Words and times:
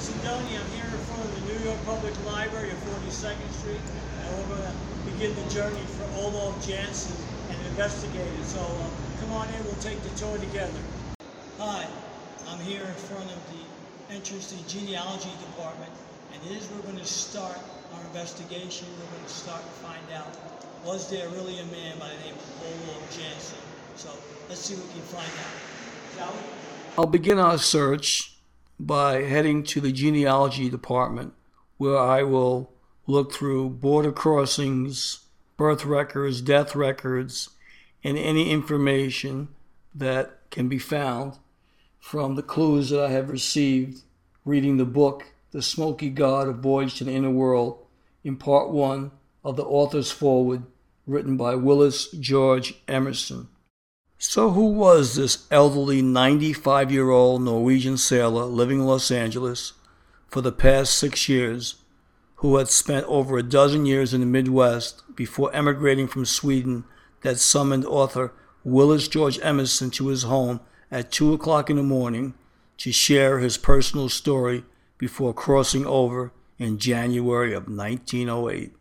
Downey. 0.00 0.56
I'm 0.56 0.70
here 0.72 0.88
in 0.88 1.04
front 1.12 1.20
of 1.20 1.30
the 1.36 1.52
New 1.52 1.60
York 1.60 1.76
Public 1.84 2.14
Library 2.24 2.70
at 2.70 2.76
42nd 2.88 3.52
Street, 3.60 3.84
and 4.24 4.32
we're 4.32 4.56
going 4.56 4.64
to 4.64 5.12
begin 5.12 5.36
the 5.36 5.44
journey 5.52 5.84
for 5.92 6.24
Olaf 6.24 6.56
Jansen 6.66 7.14
and 7.50 7.66
investigators. 7.68 8.46
So 8.46 8.60
uh, 8.60 8.88
come 9.20 9.32
on 9.32 9.46
in, 9.52 9.62
we'll 9.62 9.74
take 9.84 10.00
the 10.00 10.08
tour 10.16 10.38
together. 10.38 10.80
Hi, 11.58 11.86
I'm 12.48 12.58
here 12.60 12.80
in 12.80 12.94
front 13.12 13.28
of 13.28 13.40
the 13.52 14.14
entrance 14.14 14.48
to 14.48 14.56
the 14.56 14.66
genealogy 14.70 15.36
department, 15.52 15.92
and 16.32 16.42
here's 16.48 16.64
where 16.70 16.80
we're 16.80 16.96
going 16.96 16.96
to 16.96 17.04
start 17.04 17.58
our 17.92 18.00
investigation. 18.08 18.88
We're 18.96 19.12
going 19.12 19.28
to 19.28 19.36
start 19.36 19.60
to 19.60 19.74
find 19.84 20.06
out 20.16 20.32
was 20.82 21.10
there 21.10 21.28
really 21.28 21.60
a 21.60 21.66
man 21.66 21.98
by 21.98 22.08
the 22.08 22.24
name 22.24 22.40
of 22.40 22.88
Olaf 22.88 23.04
Jansen. 23.12 23.60
So 23.96 24.08
let's 24.48 24.62
see 24.62 24.76
what 24.76 24.86
we 24.86 24.92
can 24.92 25.02
find 25.12 25.28
out. 25.28 26.16
Shall 26.16 26.32
we? 26.32 26.40
I'll 26.96 27.06
begin 27.06 27.38
our 27.38 27.58
search 27.58 28.39
by 28.86 29.22
heading 29.22 29.62
to 29.64 29.80
the 29.80 29.92
genealogy 29.92 30.70
department, 30.70 31.34
where 31.76 31.98
I 31.98 32.22
will 32.22 32.72
look 33.06 33.32
through 33.32 33.70
border 33.70 34.12
crossings, 34.12 35.20
birth 35.56 35.84
records, 35.84 36.40
death 36.40 36.74
records, 36.74 37.50
and 38.02 38.16
any 38.16 38.50
information 38.50 39.48
that 39.94 40.38
can 40.50 40.68
be 40.68 40.78
found 40.78 41.34
from 41.98 42.34
the 42.34 42.42
clues 42.42 42.90
that 42.90 43.04
I 43.04 43.10
have 43.10 43.30
received 43.30 44.02
reading 44.44 44.78
the 44.78 44.86
book, 44.86 45.32
The 45.50 45.60
Smoky 45.60 46.08
God, 46.08 46.48
A 46.48 46.52
Voyage 46.52 46.96
to 46.96 47.04
the 47.04 47.12
Inner 47.12 47.30
World, 47.30 47.84
in 48.24 48.36
part 48.36 48.70
one 48.70 49.10
of 49.44 49.56
the 49.56 49.64
author's 49.64 50.10
foreword 50.10 50.62
written 51.06 51.36
by 51.36 51.54
Willis 51.54 52.10
George 52.12 52.74
Emerson. 52.88 53.48
So, 54.22 54.50
who 54.50 54.66
was 54.66 55.14
this 55.14 55.46
elderly 55.50 56.02
95 56.02 56.92
year 56.92 57.08
old 57.08 57.40
Norwegian 57.40 57.96
sailor 57.96 58.44
living 58.44 58.80
in 58.80 58.84
Los 58.84 59.10
Angeles 59.10 59.72
for 60.28 60.42
the 60.42 60.52
past 60.52 60.94
six 60.94 61.26
years, 61.26 61.76
who 62.36 62.56
had 62.56 62.68
spent 62.68 63.06
over 63.06 63.38
a 63.38 63.42
dozen 63.42 63.86
years 63.86 64.12
in 64.12 64.20
the 64.20 64.26
Midwest 64.26 65.02
before 65.16 65.50
emigrating 65.54 66.06
from 66.06 66.26
Sweden, 66.26 66.84
that 67.22 67.38
summoned 67.38 67.86
author 67.86 68.34
Willis 68.62 69.08
George 69.08 69.40
Emerson 69.40 69.90
to 69.92 70.08
his 70.08 70.24
home 70.24 70.60
at 70.90 71.10
2 71.10 71.32
o'clock 71.32 71.70
in 71.70 71.76
the 71.76 71.82
morning 71.82 72.34
to 72.76 72.92
share 72.92 73.38
his 73.38 73.56
personal 73.56 74.10
story 74.10 74.64
before 74.98 75.32
crossing 75.32 75.86
over 75.86 76.30
in 76.58 76.76
January 76.76 77.54
of 77.54 77.68
1908? 77.68 78.74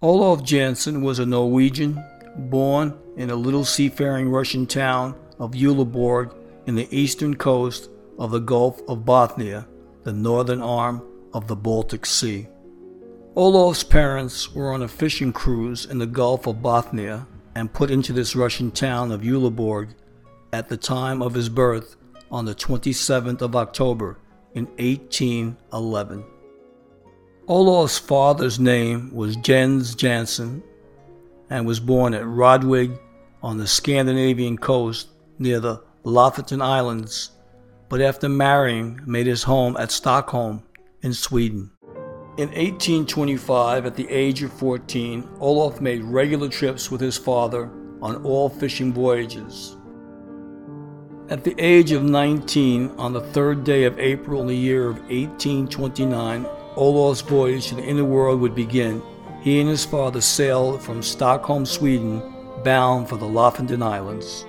Olaf 0.00 0.44
Jansen 0.44 1.02
was 1.02 1.18
a 1.18 1.26
Norwegian 1.26 2.00
born 2.36 2.98
in 3.16 3.30
a 3.30 3.36
little 3.36 3.64
seafaring 3.64 4.30
Russian 4.30 4.66
town 4.66 5.14
of 5.38 5.52
Uleborg 5.52 6.34
in 6.66 6.74
the 6.74 6.88
eastern 6.90 7.36
coast 7.36 7.90
of 8.18 8.30
the 8.30 8.40
Gulf 8.40 8.80
of 8.88 9.04
Bothnia, 9.04 9.66
the 10.02 10.12
northern 10.12 10.60
arm 10.60 11.02
of 11.32 11.48
the 11.48 11.56
Baltic 11.56 12.06
Sea. 12.06 12.48
Olaf's 13.36 13.82
parents 13.82 14.54
were 14.54 14.72
on 14.72 14.82
a 14.82 14.88
fishing 14.88 15.32
cruise 15.32 15.86
in 15.86 15.98
the 15.98 16.06
Gulf 16.06 16.46
of 16.46 16.56
Bothnia 16.56 17.26
and 17.54 17.72
put 17.72 17.90
into 17.90 18.12
this 18.12 18.36
Russian 18.36 18.70
town 18.70 19.10
of 19.10 19.22
Uleborg 19.22 19.94
at 20.52 20.68
the 20.68 20.76
time 20.76 21.20
of 21.20 21.34
his 21.34 21.48
birth 21.48 21.96
on 22.30 22.44
the 22.44 22.54
27th 22.54 23.42
of 23.42 23.56
October 23.56 24.18
in 24.54 24.66
1811. 24.76 26.24
Olaf's 27.46 27.98
father's 27.98 28.58
name 28.58 29.12
was 29.12 29.36
Jens 29.36 29.94
Jansen 29.94 30.62
and 31.50 31.66
was 31.66 31.80
born 31.80 32.14
at 32.14 32.22
Rodvig 32.22 32.98
on 33.42 33.58
the 33.58 33.66
Scandinavian 33.66 34.58
coast 34.58 35.08
near 35.38 35.60
the 35.60 35.82
Lofoten 36.04 36.62
Islands, 36.62 37.30
but 37.88 38.00
after 38.00 38.28
marrying 38.28 39.00
made 39.06 39.26
his 39.26 39.42
home 39.42 39.76
at 39.78 39.90
Stockholm 39.90 40.62
in 41.02 41.12
Sweden. 41.12 41.70
In 42.36 42.48
1825, 42.48 43.86
at 43.86 43.94
the 43.94 44.08
age 44.08 44.42
of 44.42 44.52
14, 44.52 45.28
Olaf 45.38 45.80
made 45.80 46.02
regular 46.02 46.48
trips 46.48 46.90
with 46.90 47.00
his 47.00 47.16
father 47.16 47.70
on 48.02 48.16
all 48.24 48.48
fishing 48.48 48.92
voyages. 48.92 49.76
At 51.30 51.44
the 51.44 51.54
age 51.58 51.92
of 51.92 52.02
19, 52.02 52.90
on 52.98 53.12
the 53.12 53.20
third 53.20 53.64
day 53.64 53.84
of 53.84 53.98
April 53.98 54.40
in 54.42 54.48
the 54.48 54.56
year 54.56 54.88
of 54.88 54.98
1829, 55.02 56.44
Olaf's 56.76 57.20
voyage 57.22 57.68
to 57.68 57.76
the 57.76 57.84
inner 57.84 58.04
world 58.04 58.40
would 58.40 58.54
begin. 58.54 59.00
He 59.44 59.60
and 59.60 59.68
his 59.68 59.84
father 59.84 60.22
sailed 60.22 60.80
from 60.80 61.02
Stockholm, 61.02 61.66
Sweden, 61.66 62.22
bound 62.64 63.10
for 63.10 63.18
the 63.18 63.26
Lofoten 63.26 63.82
Islands. 63.82 64.46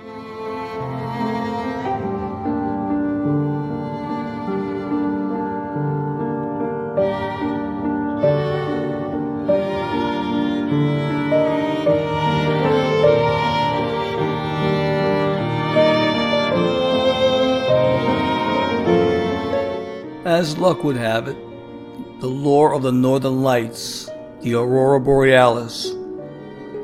As 20.24 20.56
luck 20.56 20.82
would 20.84 20.96
have 20.96 21.28
it, 21.28 21.36
the 22.20 22.28
lore 22.28 22.72
of 22.72 22.82
the 22.82 22.92
northern 22.92 23.42
lights, 23.42 24.08
the 24.46 24.54
aurora 24.54 25.00
borealis, 25.00 25.92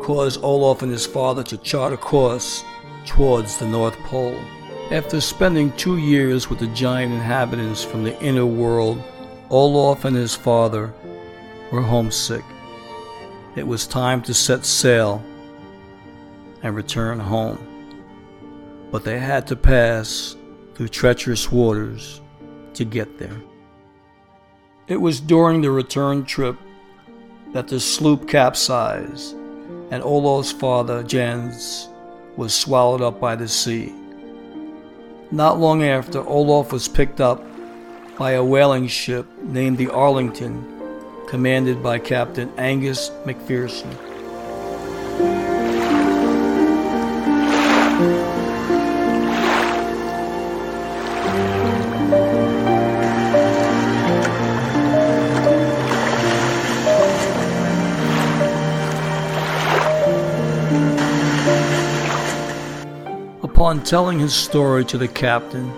caused 0.00 0.43
Olaf 0.43 0.83
and 0.83 0.91
his 0.91 1.06
father 1.06 1.45
to 1.45 1.56
chart 1.59 1.93
a 1.93 1.97
course 1.97 2.65
towards 3.06 3.56
the 3.56 3.65
North 3.69 3.97
Pole. 4.00 4.37
After 4.91 5.21
spending 5.21 5.71
two 5.77 5.99
years 5.99 6.50
with 6.50 6.59
the 6.59 6.67
giant 6.67 7.12
inhabitants 7.12 7.84
from 7.84 8.03
the 8.03 8.21
inner 8.21 8.45
world, 8.45 9.00
Olaf 9.49 10.05
and 10.05 10.17
his 10.17 10.34
father 10.34 10.93
were 11.71 11.83
homesick. 11.83 12.43
It 13.55 13.65
was 13.65 13.87
time 13.87 14.23
to 14.23 14.34
set 14.34 14.65
sail 14.65 15.23
and 16.65 16.75
return 16.75 17.21
home. 17.21 17.65
But 18.91 19.05
they 19.05 19.21
had 19.21 19.47
to 19.47 19.55
pass 19.55 20.34
through 20.75 20.89
treacherous 20.89 21.53
waters 21.53 22.23
to 22.75 22.84
get 22.84 23.21
there. 23.21 23.41
It 24.89 24.97
was 24.97 25.21
during 25.21 25.61
the 25.61 25.71
return 25.71 26.25
trip 26.25 26.56
that 27.52 27.68
the 27.68 27.78
sloop 27.78 28.28
capsized 28.28 29.36
and 29.90 30.02
Olaf's 30.02 30.52
father, 30.52 31.02
Jens, 31.02 31.88
was 32.36 32.54
swallowed 32.54 33.02
up 33.02 33.20
by 33.20 33.36
the 33.36 33.46
sea. 33.46 33.92
Not 35.30 35.58
long 35.58 35.82
after, 35.82 36.26
Olaf 36.26 36.72
was 36.72 36.88
picked 36.88 37.20
up 37.20 37.44
by 38.18 38.32
a 38.32 38.44
whaling 38.44 38.86
ship 38.86 39.26
named 39.42 39.76
the 39.76 39.90
Arlington, 39.90 40.64
commanded 41.26 41.82
by 41.82 41.98
Captain 41.98 42.50
Angus 42.56 43.10
McPherson. 43.26 43.90
Telling 63.84 64.20
his 64.20 64.32
story 64.32 64.87
to 64.87 64.96
the 64.96 65.08
captain 65.08 65.70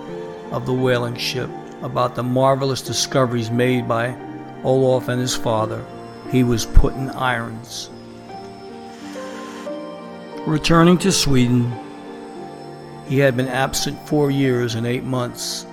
of 0.52 0.66
the 0.66 0.72
whaling 0.72 1.16
ship 1.16 1.50
about 1.82 2.14
the 2.14 2.22
marvelous 2.22 2.80
discoveries 2.80 3.50
made 3.50 3.88
by 3.88 4.16
Olaf 4.62 5.08
and 5.08 5.20
his 5.20 5.34
father, 5.34 5.84
he 6.30 6.44
was 6.44 6.64
put 6.64 6.94
in 6.94 7.10
irons. 7.10 7.90
Returning 10.46 10.96
to 10.98 11.10
Sweden, 11.10 11.72
he 13.08 13.18
had 13.18 13.36
been 13.36 13.48
absent 13.48 13.98
four 14.06 14.30
years 14.30 14.76
and 14.76 14.86
eight 14.86 15.04
months. 15.04 15.66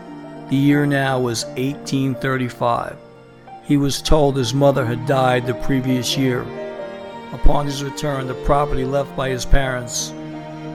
The 0.49 0.55
year 0.55 0.87
now 0.87 1.19
was 1.19 1.45
1835. 1.45 2.97
He 3.63 3.77
was 3.77 4.01
told 4.01 4.35
his 4.35 4.53
mother 4.53 4.85
had 4.85 5.05
died 5.05 5.45
the 5.45 5.53
previous 5.53 6.17
year. 6.17 6.41
Upon 7.33 7.67
his 7.67 7.83
return, 7.83 8.27
the 8.27 8.33
property 8.45 8.83
left 8.83 9.15
by 9.15 9.29
his 9.29 9.45
parents 9.45 10.11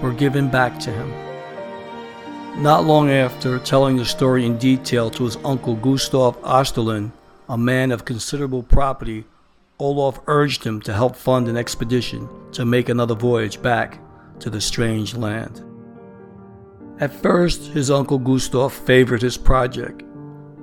were 0.01 0.13
given 0.13 0.49
back 0.49 0.79
to 0.81 0.93
him. 0.93 1.26
Not 2.59 2.87
long 2.87 3.11
after 3.11 3.59
telling 3.59 3.99
the 3.99 4.07
story 4.07 4.47
in 4.47 4.57
detail 4.57 5.11
to 5.11 5.25
his 5.25 5.37
uncle 5.45 5.75
Gustav 5.75 6.41
Osterlund, 6.41 7.13
a 7.51 7.59
man 7.59 7.93
of 7.93 8.07
considerable 8.07 8.63
property, 8.63 9.27
Olaf 9.79 10.19
urged 10.27 10.65
him 10.65 10.81
to 10.81 10.95
help 10.95 11.17
fund 11.17 11.49
an 11.49 11.59
expedition 11.59 12.27
to 12.53 12.65
make 12.65 12.89
another 12.89 13.15
voyage 13.15 13.61
back 13.61 14.01
to 14.41 14.49
the 14.49 14.63
strange 14.63 15.15
land. 15.15 15.63
At 16.99 17.13
first, 17.13 17.73
his 17.73 17.91
uncle 17.91 18.19
Gustav 18.19 18.73
favored 18.73 19.21
his 19.21 19.37
project. 19.37 20.03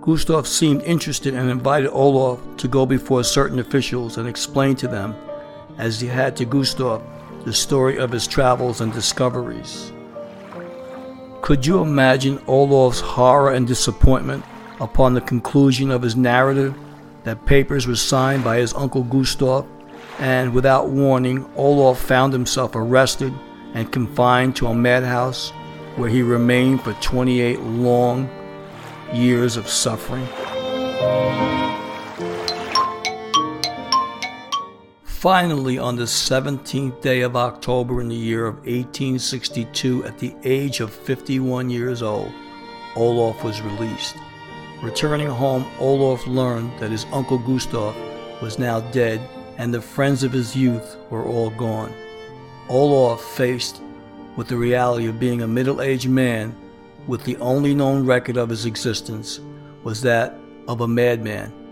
Gustav 0.01 0.47
seemed 0.47 0.81
interested 0.81 1.35
and 1.35 1.47
invited 1.47 1.91
Olaf 1.91 2.39
to 2.57 2.67
go 2.67 2.87
before 2.87 3.23
certain 3.23 3.59
officials 3.59 4.17
and 4.17 4.27
explain 4.27 4.75
to 4.77 4.87
them, 4.87 5.13
as 5.77 6.01
he 6.01 6.07
had 6.07 6.35
to 6.37 6.45
Gustav, 6.45 7.03
the 7.45 7.53
story 7.53 7.99
of 7.99 8.09
his 8.09 8.25
travels 8.25 8.81
and 8.81 8.91
discoveries. 8.91 9.92
Could 11.43 11.65
you 11.65 11.81
imagine 11.81 12.39
Olaf's 12.47 13.01
horror 13.01 13.51
and 13.51 13.67
disappointment 13.67 14.45
upon 14.79 15.13
the 15.13 15.19
conclusion 15.19 15.91
of 15.91 16.01
his 16.01 16.15
narrative 16.15 16.73
that 17.25 17.45
papers 17.45 17.85
were 17.85 17.97
signed 17.97 18.45
by 18.45 18.59
his 18.59 18.73
uncle 18.75 19.03
Gustav, 19.03 19.67
and 20.19 20.53
without 20.53 20.87
warning, 20.87 21.45
Olaf 21.57 21.99
found 21.99 22.31
himself 22.31 22.77
arrested 22.77 23.33
and 23.73 23.91
confined 23.91 24.55
to 24.55 24.67
a 24.67 24.73
madhouse 24.73 25.49
where 25.97 26.07
he 26.07 26.21
remained 26.21 26.81
for 26.81 26.93
28 27.01 27.59
long 27.59 28.29
years 29.11 29.57
of 29.57 29.67
suffering. 29.67 30.25
Finally, 35.23 35.77
on 35.77 35.95
the 35.95 36.03
17th 36.03 36.99
day 36.99 37.21
of 37.21 37.37
October 37.37 38.01
in 38.01 38.09
the 38.09 38.13
year 38.13 38.45
of 38.45 38.55
1862, 38.65 40.03
at 40.03 40.19
the 40.19 40.35
age 40.43 40.81
of 40.81 40.91
51 40.91 41.69
years 41.69 42.01
old, 42.01 42.29
Olaf 42.97 43.41
was 43.41 43.61
released. 43.61 44.17
Returning 44.81 45.29
home, 45.29 45.65
Olaf 45.79 46.27
learned 46.27 46.77
that 46.77 46.91
his 46.91 47.05
uncle 47.13 47.37
Gustav 47.37 47.95
was 48.41 48.59
now 48.59 48.81
dead 48.91 49.21
and 49.57 49.73
the 49.73 49.81
friends 49.81 50.23
of 50.23 50.33
his 50.33 50.57
youth 50.57 50.97
were 51.09 51.23
all 51.23 51.51
gone. 51.51 51.93
Olaf 52.67 53.21
faced 53.21 53.81
with 54.35 54.49
the 54.49 54.57
reality 54.57 55.07
of 55.07 55.21
being 55.21 55.41
a 55.41 55.47
middle 55.47 55.81
aged 55.81 56.09
man 56.09 56.53
with 57.07 57.23
the 57.23 57.37
only 57.37 57.73
known 57.73 58.05
record 58.05 58.35
of 58.35 58.49
his 58.49 58.65
existence 58.65 59.39
was 59.85 60.01
that 60.01 60.37
of 60.67 60.81
a 60.81 60.87
madman. 60.89 61.62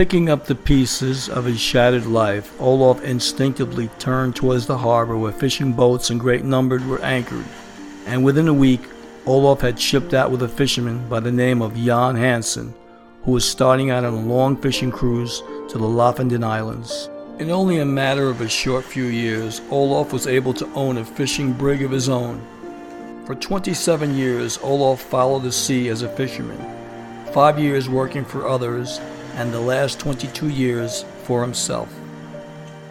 Picking 0.00 0.30
up 0.30 0.46
the 0.46 0.54
pieces 0.54 1.28
of 1.28 1.44
his 1.44 1.60
shattered 1.60 2.06
life, 2.06 2.58
Olaf 2.58 3.04
instinctively 3.04 3.88
turned 3.98 4.34
towards 4.34 4.64
the 4.64 4.78
harbor 4.78 5.14
where 5.18 5.30
fishing 5.30 5.74
boats 5.74 6.08
in 6.08 6.16
great 6.16 6.42
numbers 6.42 6.82
were 6.84 7.02
anchored, 7.02 7.44
and 8.06 8.24
within 8.24 8.48
a 8.48 8.54
week, 8.54 8.80
Olaf 9.26 9.60
had 9.60 9.78
shipped 9.78 10.14
out 10.14 10.30
with 10.30 10.42
a 10.42 10.48
fisherman 10.48 11.06
by 11.10 11.20
the 11.20 11.30
name 11.30 11.60
of 11.60 11.76
Jan 11.76 12.16
Hansen, 12.16 12.72
who 13.24 13.32
was 13.32 13.46
starting 13.46 13.90
out 13.90 14.06
on 14.06 14.14
a 14.14 14.20
long 14.26 14.56
fishing 14.56 14.90
cruise 14.90 15.42
to 15.68 15.76
the 15.76 15.86
Lofoten 15.86 16.42
Islands. 16.42 17.10
In 17.38 17.50
only 17.50 17.80
a 17.80 17.84
matter 17.84 18.30
of 18.30 18.40
a 18.40 18.48
short 18.48 18.86
few 18.86 19.04
years, 19.04 19.60
Olaf 19.70 20.14
was 20.14 20.26
able 20.26 20.54
to 20.54 20.72
own 20.72 20.96
a 20.96 21.04
fishing 21.04 21.52
brig 21.52 21.82
of 21.82 21.90
his 21.90 22.08
own. 22.08 22.40
For 23.26 23.34
27 23.34 24.16
years, 24.16 24.58
Olaf 24.62 25.02
followed 25.02 25.42
the 25.42 25.52
sea 25.52 25.88
as 25.88 26.00
a 26.00 26.16
fisherman, 26.16 26.56
five 27.34 27.58
years 27.58 27.90
working 27.90 28.24
for 28.24 28.48
others, 28.48 28.98
and 29.34 29.52
the 29.52 29.60
last 29.60 29.98
22 30.00 30.48
years 30.48 31.04
for 31.24 31.42
himself. 31.42 31.88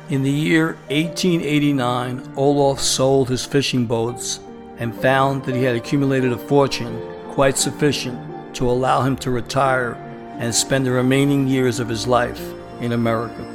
In 0.09 0.23
the 0.23 0.31
year 0.31 0.73
1889, 0.89 2.33
Olaf 2.35 2.79
sold 2.79 3.29
his 3.29 3.45
fishing 3.45 3.85
boats 3.85 4.39
and 4.77 4.95
found 4.95 5.43
that 5.45 5.55
he 5.55 5.63
had 5.63 5.75
accumulated 5.75 6.31
a 6.31 6.37
fortune 6.37 6.99
quite 7.29 7.57
sufficient 7.57 8.55
to 8.55 8.69
allow 8.69 9.01
him 9.01 9.15
to 9.17 9.29
retire 9.29 9.93
and 10.39 10.55
spend 10.55 10.85
the 10.85 10.91
remaining 10.91 11.47
years 11.47 11.79
of 11.79 11.87
his 11.87 12.07
life 12.07 12.41
in 12.81 12.93
America. 12.93 13.45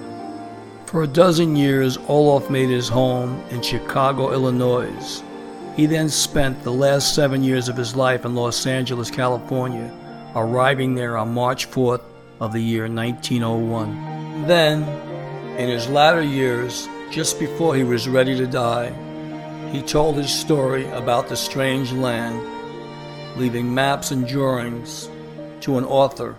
For 0.87 1.03
a 1.03 1.09
dozen 1.09 1.57
years, 1.57 1.99
Olaf 2.07 2.51
made 2.51 2.69
his 2.69 2.89
home 2.89 3.43
in 3.51 3.61
Chicago, 3.63 4.33
Illinois. 4.33 5.23
He 5.75 5.87
then 5.87 6.09
spent 6.09 6.63
the 6.63 6.73
last 6.73 7.17
seven 7.17 7.43
years 7.43 7.69
of 7.69 7.77
his 7.77 7.97
life 7.97 8.25
in 8.25 8.37
Los 8.37 8.65
Angeles, 8.65 9.11
California, 9.11 9.93
arriving 10.37 10.95
there 10.95 11.17
on 11.17 11.35
March 11.35 11.69
4th 11.69 12.03
of 12.45 12.53
the 12.53 12.61
year 12.61 12.83
1901. 12.83 14.47
Then, 14.47 14.83
in 15.59 15.71
his 15.71 15.89
latter 15.89 16.21
years, 16.21 16.87
just 17.11 17.41
before 17.41 17.75
he 17.75 17.85
was 17.85 18.07
ready 18.07 18.37
to 18.37 18.47
die, 18.47 18.93
he 19.73 19.81
told 19.81 20.17
his 20.17 20.31
story 20.31 20.87
about 20.91 21.29
the 21.29 21.37
strange 21.37 21.91
land, 21.91 22.39
leaving 23.39 23.75
maps 23.75 24.11
and 24.11 24.29
drawings 24.29 25.09
to 25.63 25.79
an 25.79 25.85
author 25.87 26.37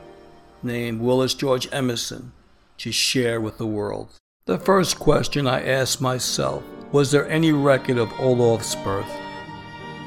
named 0.62 1.02
Willis 1.02 1.34
George 1.34 1.68
Emerson 1.72 2.32
to 2.78 2.92
share 2.92 3.42
with 3.42 3.58
the 3.58 3.66
world. 3.66 4.10
The 4.46 4.60
first 4.60 5.00
question 5.00 5.48
I 5.48 5.66
asked 5.66 6.02
myself 6.02 6.64
was 6.92 7.10
there 7.10 7.28
any 7.28 7.52
record 7.52 7.98
of 7.98 8.14
Olaf's 8.20 8.76
birth? 8.76 9.10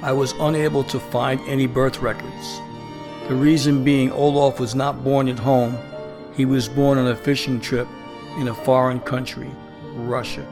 I 0.00 0.12
was 0.12 0.32
unable 0.38 0.84
to 0.84 1.00
find 1.00 1.40
any 1.48 1.66
birth 1.66 1.98
records. 1.98 2.60
The 3.28 3.34
reason 3.34 3.84
being 3.84 4.10
Olaf 4.10 4.58
was 4.58 4.74
not 4.74 5.04
born 5.04 5.28
at 5.28 5.38
home, 5.38 5.76
he 6.34 6.46
was 6.46 6.66
born 6.66 6.96
on 6.96 7.08
a 7.08 7.14
fishing 7.14 7.60
trip 7.60 7.86
in 8.38 8.48
a 8.48 8.54
foreign 8.54 9.00
country, 9.00 9.50
Russia. 9.92 10.46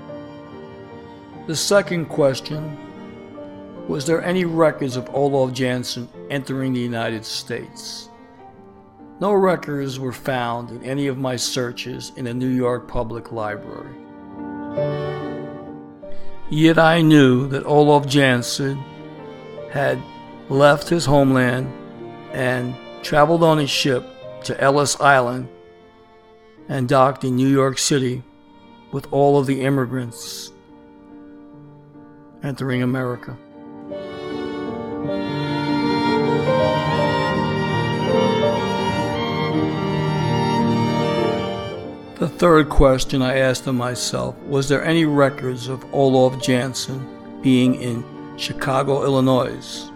The 1.47 1.57
second 1.57 2.07
question 2.07 2.77
was 3.89 4.05
there 4.05 4.23
any 4.23 4.45
records 4.45 4.97
of 4.97 5.09
Olaf 5.15 5.55
Jansen 5.55 6.07
entering 6.29 6.75
the 6.75 6.81
United 6.81 7.25
States? 7.25 8.11
No 9.21 9.33
records 9.33 9.99
were 9.99 10.13
found 10.13 10.71
in 10.71 10.85
any 10.85 11.07
of 11.07 11.17
my 11.17 11.37
searches 11.37 12.13
in 12.17 12.27
the 12.27 12.35
New 12.35 12.51
York 12.51 12.89
Public 12.89 13.33
Library. 13.33 13.95
Yet 16.51 16.79
I 16.79 17.01
knew 17.01 17.49
that 17.49 17.65
Olaf 17.65 18.07
Jansen 18.07 18.77
had 19.71 19.99
left 20.51 20.91
his 20.91 21.07
homeland 21.07 21.73
and 22.37 22.75
traveled 23.03 23.43
on 23.43 23.59
a 23.59 23.67
ship 23.67 24.05
to 24.45 24.61
Ellis 24.61 25.01
Island 25.01 25.49
and 26.69 26.87
docked 26.87 27.25
in 27.25 27.35
New 27.35 27.49
York 27.49 27.79
City 27.79 28.23
with 28.93 29.11
all 29.11 29.39
of 29.39 29.47
the 29.47 29.63
immigrants 29.63 30.53
entering 32.43 32.83
America. 32.83 33.39
The 42.19 42.29
third 42.29 42.69
question 42.69 43.23
I 43.23 43.39
asked 43.39 43.67
of 43.67 43.75
myself 43.75 44.37
was 44.43 44.69
there 44.69 44.85
any 44.85 45.07
records 45.07 45.69
of 45.69 45.83
Olaf 45.95 46.43
Jansen 46.43 47.41
being 47.41 47.77
in 47.77 48.05
Chicago, 48.37 49.05
Illinois? 49.05 49.91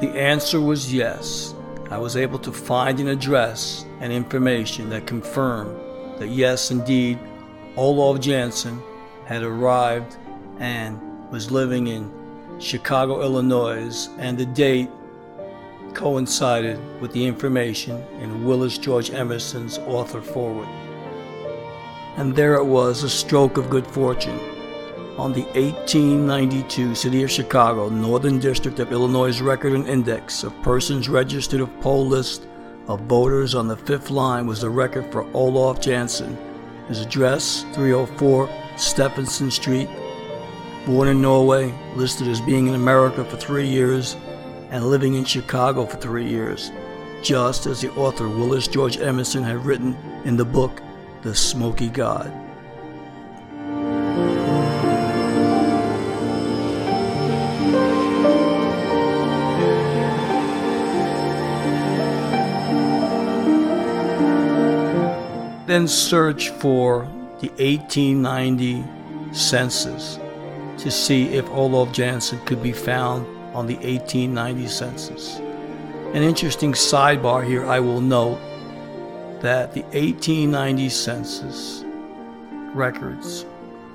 The 0.00 0.10
answer 0.10 0.60
was 0.60 0.92
yes. 0.92 1.54
I 1.90 1.98
was 1.98 2.16
able 2.16 2.38
to 2.40 2.52
find 2.52 3.00
an 3.00 3.08
address 3.08 3.84
and 4.00 4.12
information 4.12 4.90
that 4.90 5.06
confirmed 5.06 5.78
that 6.18 6.28
yes, 6.28 6.70
indeed, 6.70 7.18
Olaf 7.76 8.20
Jansen 8.20 8.82
had 9.24 9.42
arrived 9.42 10.16
and 10.58 11.00
was 11.30 11.50
living 11.50 11.86
in 11.86 12.10
Chicago, 12.58 13.22
Illinois, 13.22 14.08
and 14.18 14.36
the 14.36 14.46
date 14.46 14.90
coincided 15.94 16.78
with 17.00 17.12
the 17.12 17.26
information 17.26 18.04
in 18.20 18.44
Willis 18.44 18.78
George 18.78 19.10
Emerson's 19.10 19.78
author 19.78 20.20
foreword 20.20 20.68
and 22.18 22.34
there 22.34 22.56
it 22.56 22.64
was, 22.64 23.04
a 23.04 23.08
stroke 23.08 23.56
of 23.56 23.70
good 23.70 23.86
fortune. 23.86 24.57
On 25.18 25.32
the 25.32 25.42
1892 25.42 26.94
City 26.94 27.24
of 27.24 27.30
Chicago, 27.30 27.88
Northern 27.88 28.38
District 28.38 28.78
of 28.78 28.92
Illinois 28.92 29.40
Record 29.40 29.72
and 29.72 29.88
Index 29.88 30.44
of 30.44 30.54
Persons 30.62 31.08
Registered 31.08 31.60
of 31.60 31.80
Poll 31.80 32.06
List 32.06 32.46
of 32.86 33.00
Voters 33.00 33.56
on 33.56 33.66
the 33.66 33.76
fifth 33.76 34.10
line 34.10 34.46
was 34.46 34.60
the 34.60 34.70
record 34.70 35.10
for 35.10 35.26
Olaf 35.34 35.80
Jansen. 35.80 36.38
His 36.86 37.00
address, 37.00 37.64
304 37.72 38.48
Stephenson 38.76 39.50
Street. 39.50 39.88
Born 40.86 41.08
in 41.08 41.20
Norway, 41.20 41.74
listed 41.96 42.28
as 42.28 42.40
being 42.40 42.68
in 42.68 42.76
America 42.76 43.24
for 43.24 43.36
three 43.38 43.66
years, 43.66 44.14
and 44.70 44.86
living 44.86 45.14
in 45.14 45.24
Chicago 45.24 45.84
for 45.84 45.96
three 45.96 46.28
years, 46.28 46.70
just 47.22 47.66
as 47.66 47.80
the 47.80 47.90
author 47.94 48.28
Willis 48.28 48.68
George 48.68 48.98
Emerson 48.98 49.42
had 49.42 49.66
written 49.66 49.96
in 50.24 50.36
the 50.36 50.44
book 50.44 50.80
the 51.22 51.34
Smoky 51.34 51.88
God. 51.88 52.47
Then 65.68 65.86
search 65.86 66.48
for 66.48 67.02
the 67.40 67.50
1890 67.58 68.82
census 69.34 70.18
to 70.78 70.90
see 70.90 71.24
if 71.34 71.46
Olaf 71.50 71.92
Jansen 71.92 72.40
could 72.46 72.62
be 72.62 72.72
found 72.72 73.26
on 73.54 73.66
the 73.66 73.74
1890 73.74 74.66
census. 74.66 75.36
An 76.14 76.22
interesting 76.22 76.72
sidebar 76.72 77.46
here 77.46 77.66
I 77.66 77.80
will 77.80 78.00
note 78.00 78.38
that 79.42 79.74
the 79.74 79.82
1890 79.82 80.88
census 80.88 81.84
records 82.74 83.44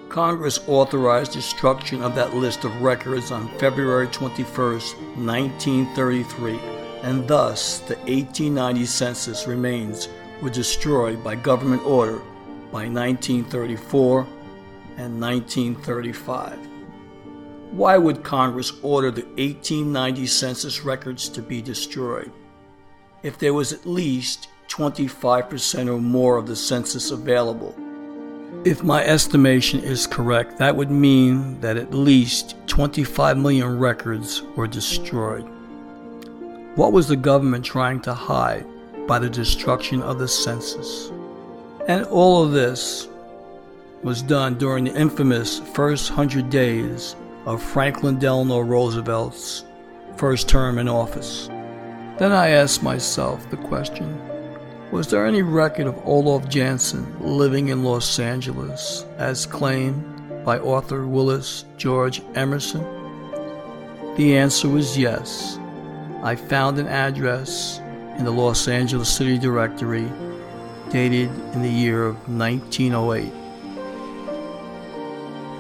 Congress 0.09 0.61
authorized 0.69 1.33
destruction 1.33 2.03
of 2.03 2.15
that 2.15 2.35
list 2.35 2.65
of 2.65 2.83
records 2.83 3.31
on 3.31 3.49
February 3.59 4.07
21, 4.09 4.81
1933 5.17 6.61
and 7.05 7.29
thus 7.29 7.81
the 7.81 7.97
1890 7.97 8.87
census 8.87 9.47
remains 9.47 10.09
were 10.41 10.49
destroyed 10.49 11.23
by 11.23 11.35
government 11.35 11.85
order 11.85 12.19
by 12.73 12.89
1934 12.89 14.21
and 14.97 15.21
1935. 15.21 16.74
Why 17.75 17.99
would 17.99 18.23
Congress 18.23 18.73
order 18.83 19.11
the 19.11 19.25
1890 19.25 20.29
census 20.29 20.85
records 20.85 21.29
to 21.31 21.43
be 21.43 21.61
destroyed? 21.61 22.31
If 23.25 23.37
there 23.41 23.53
was 23.53 23.73
at 23.73 23.85
least 23.85 24.47
25% 24.69 25.93
or 25.93 26.01
more 26.01 26.37
of 26.37 26.47
the 26.47 26.55
census 26.55 27.11
available. 27.11 27.75
If 28.65 28.85
my 28.85 29.05
estimation 29.05 29.81
is 29.81 30.07
correct, 30.07 30.57
that 30.59 30.77
would 30.77 30.93
mean 30.93 31.61
that 31.63 31.77
at 31.77 31.93
least 31.93 32.55
25 32.69 33.39
million 33.39 33.77
records 33.81 34.43
were 34.55 34.69
destroyed. 34.69 35.45
What 36.77 36.93
was 36.93 37.09
the 37.09 37.17
government 37.17 37.65
trying 37.65 38.01
to 38.03 38.15
hide 38.15 38.67
by 39.09 39.19
the 39.19 39.29
destruction 39.29 40.01
of 40.01 40.21
the 40.21 40.29
census? 40.29 41.11
And 41.89 42.05
all 42.05 42.45
of 42.45 42.53
this 42.53 43.09
was 44.05 44.23
done 44.23 44.59
during 44.59 44.85
the 44.85 44.95
infamous 44.95 45.59
first 45.59 46.11
hundred 46.11 46.51
days 46.51 47.17
of 47.47 47.63
Franklin 47.63 48.19
Delano 48.19 48.61
Roosevelt's 48.61 49.65
first 50.17 50.49
term 50.49 50.79
in 50.79 50.89
office. 50.89 51.49
Then 52.19 52.33
I 52.33 52.51
asked 52.51 52.83
myself 52.83 53.49
the 53.51 53.57
question 53.57 54.21
Was 54.91 55.09
there 55.09 55.27
any 55.27 55.43
record 55.43 55.87
of 55.87 56.01
Olaf 56.05 56.49
Jansen 56.49 57.17
living 57.21 57.69
in 57.69 57.83
Los 57.83 58.19
Angeles 58.19 59.05
as 59.19 59.47
claimed 59.47 60.45
by 60.45 60.59
author 60.59 61.07
Willis 61.07 61.65
George 61.77 62.23
Emerson? 62.35 62.83
The 64.17 64.37
answer 64.37 64.69
was 64.69 64.97
yes. 64.97 65.59
I 66.23 66.37
found 66.37 66.79
an 66.79 66.87
address 66.87 67.81
in 68.17 68.25
the 68.25 68.31
Los 68.31 68.69
Angeles 68.69 69.15
City 69.15 69.37
Directory 69.39 70.09
dated 70.91 71.29
in 71.53 71.63
the 71.63 71.69
year 71.69 72.05
of 72.07 72.17
1908. 72.29 73.44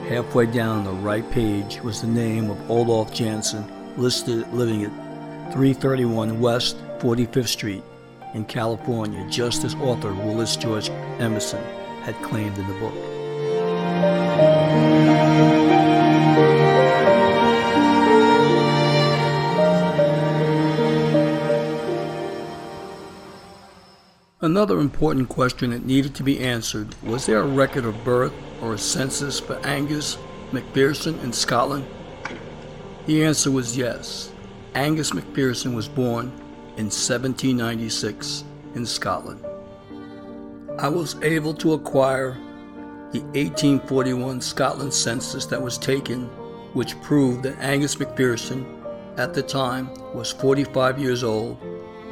Halfway 0.08 0.44
down 0.44 0.84
the 0.84 0.92
right 0.92 1.28
page 1.30 1.80
was 1.80 2.02
the 2.02 2.06
name 2.06 2.50
of 2.50 2.70
Olaf 2.70 3.10
Jansen, 3.10 3.64
listed 3.96 4.46
living 4.52 4.84
at 4.84 4.90
331 5.54 6.40
West 6.40 6.76
45th 6.98 7.48
Street 7.48 7.82
in 8.34 8.44
California, 8.44 9.26
just 9.30 9.64
as 9.64 9.74
author 9.76 10.12
Willis 10.12 10.56
George 10.56 10.90
Emerson 11.20 11.64
had 12.02 12.14
claimed 12.16 12.58
in 12.58 12.66
the 12.66 12.74
book. 12.74 12.94
Another 24.42 24.80
important 24.80 25.30
question 25.30 25.70
that 25.70 25.86
needed 25.86 26.14
to 26.16 26.22
be 26.22 26.40
answered 26.40 26.94
was 27.02 27.24
there 27.24 27.38
a 27.38 27.46
record 27.46 27.86
of 27.86 28.04
birth 28.04 28.34
or 28.64 28.74
a 28.74 28.78
census 28.78 29.38
for 29.38 29.56
Angus 29.66 30.16
McPherson, 30.50 31.22
in 31.22 31.32
Scotland? 31.32 31.86
The 33.06 33.22
answer 33.22 33.50
was 33.50 33.76
yes. 33.76 34.32
Angus 34.74 35.10
McPherson 35.10 35.74
was 35.74 35.86
born 35.86 36.26
in 36.76 36.86
1796 36.86 38.44
in 38.74 38.86
Scotland. 38.86 39.44
I 40.78 40.88
was 40.88 41.16
able 41.22 41.52
to 41.54 41.74
acquire 41.74 42.32
the 43.12 43.20
1841 43.20 44.40
Scotland 44.40 44.92
census 44.92 45.44
that 45.46 45.60
was 45.60 45.76
taken, 45.76 46.24
which 46.72 47.00
proved 47.02 47.42
that 47.42 47.58
Angus 47.60 47.96
McPherson 47.96 48.64
at 49.18 49.34
the 49.34 49.42
time 49.42 49.88
was 50.14 50.32
45 50.32 50.98
years 50.98 51.22
old. 51.22 51.58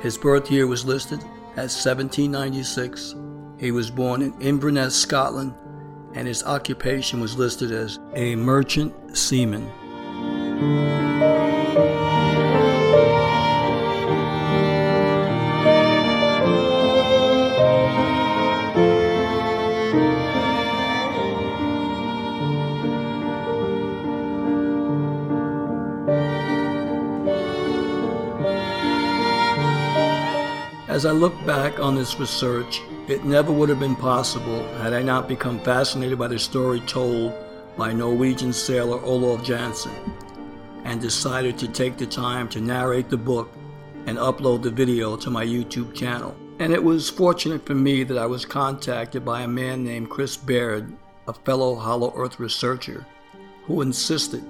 His 0.02 0.18
birth 0.18 0.50
year 0.50 0.66
was 0.66 0.85
listed 0.85 1.21
as 1.56 1.75
1796. 1.75 3.14
He 3.59 3.71
was 3.71 3.90
born 3.90 4.23
in 4.23 4.40
Inverness, 4.40 4.94
Scotland, 4.94 5.54
and 6.14 6.26
his 6.28 6.45
occupation 6.45 7.21
was 7.21 7.37
listed 7.37 7.73
as 7.73 7.99
a 8.14 8.37
merchant 8.37 9.16
seaman. 9.16 9.71
As 30.88 31.07
I 31.07 31.11
look 31.11 31.35
back 31.47 31.81
on 31.81 31.95
this 31.95 32.21
research, 32.21 32.83
it 33.09 33.25
never 33.25 33.52
would 33.52 33.68
have 33.68 33.80
been 33.80 33.97
possible 33.97 34.62
had 34.78 34.92
I 34.92 35.02
not 35.02 35.26
become 35.26 35.59
fascinated 35.61 36.18
by 36.18 36.28
the 36.28 36.38
story 36.38 36.80
told 36.80 37.35
by 37.76 37.92
Norwegian 37.92 38.52
sailor 38.52 39.00
Olaf 39.02 39.44
Jansen 39.44 39.92
and 40.85 41.00
decided 41.00 41.59
to 41.59 41.68
take 41.68 41.97
the 41.97 42.06
time 42.06 42.49
to 42.50 42.61
narrate 42.61 43.09
the 43.09 43.16
book 43.16 43.50
and 44.06 44.18
upload 44.18 44.62
the 44.62 44.71
video 44.71 45.16
to 45.16 45.30
my 45.30 45.44
YouTube 45.44 45.94
channel. 45.94 46.37
And 46.59 46.73
it 46.73 46.82
was 46.82 47.11
fortunate 47.11 47.66
for 47.66 47.75
me 47.75 48.04
that 48.04 48.18
I 48.18 48.26
was 48.26 48.44
contacted 48.44 49.25
by 49.25 49.42
a 49.42 49.49
man 49.49 49.82
named 49.85 50.11
Chris 50.11 50.37
Baird, 50.37 50.92
a 51.26 51.32
fellow 51.32 51.75
Hollow 51.75 52.12
Earth 52.14 52.38
researcher, 52.38 53.06
who 53.64 53.80
insisted 53.80 54.44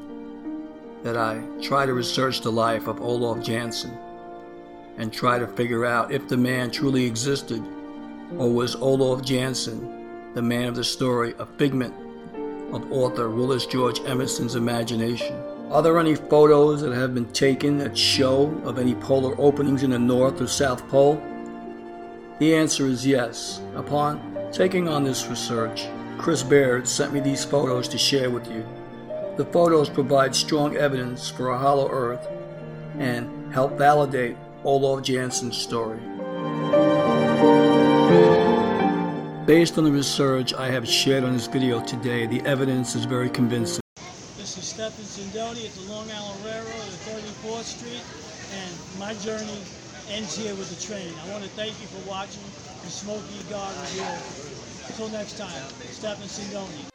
that 1.03 1.17
I 1.17 1.43
try 1.63 1.87
to 1.87 1.95
research 1.95 2.41
the 2.41 2.53
life 2.53 2.87
of 2.87 3.01
Olaf 3.01 3.43
Jansen 3.43 3.97
and 4.99 5.13
try 5.13 5.39
to 5.39 5.47
figure 5.47 5.87
out 5.87 6.13
if 6.13 6.29
the 6.29 6.37
man 6.37 6.71
truly 6.71 7.07
existed 7.07 7.63
or 8.39 8.51
was 8.51 8.77
Olaf 8.77 9.23
Jansen, 9.23 10.33
the 10.35 10.43
man 10.43 10.69
of 10.69 10.75
the 10.75 10.85
story, 10.85 11.35
a 11.39 11.47
figment 11.47 11.95
of 12.75 12.91
author 12.91 13.29
Willis 13.29 13.67
George 13.67 14.01
Emerson's 14.01 14.55
imagination. 14.55 15.37
Are 15.71 15.83
there 15.83 15.99
any 15.99 16.15
photos 16.15 16.83
that 16.83 16.93
have 16.93 17.15
been 17.15 17.31
taken 17.33 17.79
that 17.79 17.97
show 17.97 18.49
of 18.65 18.79
any 18.79 18.95
polar 18.95 19.35
openings 19.41 19.83
in 19.83 19.91
the 19.91 19.99
North 19.99 20.41
or 20.41 20.47
South 20.47 20.87
Pole? 20.89 21.23
The 22.39 22.55
answer 22.55 22.87
is 22.87 23.07
yes. 23.07 23.61
Upon 23.75 24.51
taking 24.53 24.89
on 24.89 25.05
this 25.05 25.27
research, 25.29 25.87
Chris 26.19 26.43
Baird 26.43 26.87
sent 26.87 27.13
me 27.13 27.21
these 27.21 27.45
photos 27.45 27.89
to 27.89 27.99
share 27.99 28.31
with 28.31 28.47
you. 28.51 28.67
The 29.37 29.47
photos 29.47 29.89
provide 29.89 30.35
strong 30.35 30.77
evidence 30.77 31.31
for 31.31 31.51
a 31.51 31.59
hollow 31.59 31.91
earth 31.91 32.29
and 32.99 33.53
help 33.53 33.79
validate 33.79 34.37
Olaf 34.65 35.03
Jansen's 35.05 35.57
story. 35.57 36.01
Based 39.47 39.77
on 39.77 39.83
the 39.83 39.91
research 39.91 40.55
I 40.55 40.71
have 40.71 40.87
shared 40.87 41.25
on 41.25 41.33
this 41.33 41.49
video 41.49 41.85
today, 41.85 42.27
the 42.27 42.41
evidence 42.43 42.95
is 42.95 43.07
very 43.07 43.29
convincing. 43.29 43.83
This 44.37 44.57
is 44.57 44.69
Stephen 44.69 44.93
Sindoni 45.03 45.67
at 45.67 45.73
the 45.75 45.93
Long 45.93 46.09
Island 46.13 46.45
Railroad 46.45 46.69
at 46.69 47.03
34th 47.43 47.65
Street, 47.65 48.05
and 48.55 49.01
my 49.01 49.15
journey 49.15 49.59
ends 50.09 50.37
here 50.37 50.55
with 50.55 50.71
the 50.71 50.81
train. 50.87 51.13
I 51.27 51.33
want 51.33 51.43
to 51.43 51.51
thank 51.51 51.75
you 51.81 51.89
for 51.89 52.09
watching 52.09 52.45
the 52.85 52.91
Smoky 52.91 53.43
God 53.51 53.75
Revealed. 53.83 54.23
Until 54.87 55.09
next 55.09 55.37
time, 55.37 55.67
Stephen 55.91 56.29
Sindoni. 56.29 56.92